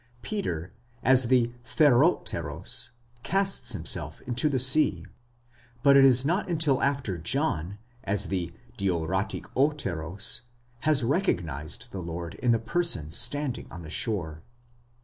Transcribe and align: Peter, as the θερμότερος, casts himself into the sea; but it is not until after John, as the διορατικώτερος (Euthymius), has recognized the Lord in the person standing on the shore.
Peter, 0.23 0.73
as 1.03 1.27
the 1.27 1.51
θερμότερος, 1.63 2.89
casts 3.21 3.73
himself 3.73 4.19
into 4.21 4.49
the 4.49 4.57
sea; 4.57 5.05
but 5.83 5.95
it 5.95 6.03
is 6.03 6.25
not 6.25 6.49
until 6.49 6.81
after 6.81 7.19
John, 7.19 7.77
as 8.03 8.29
the 8.29 8.51
διορατικώτερος 8.79 9.43
(Euthymius), 9.51 10.41
has 10.79 11.03
recognized 11.03 11.91
the 11.91 12.01
Lord 12.01 12.33
in 12.33 12.51
the 12.51 12.57
person 12.57 13.11
standing 13.11 13.67
on 13.69 13.83
the 13.83 13.91
shore. 13.91 14.41